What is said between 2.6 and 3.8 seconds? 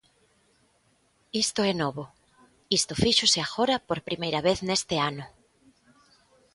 isto fíxose agora